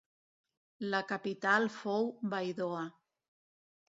[0.93, 2.81] La capital fou Baidoa.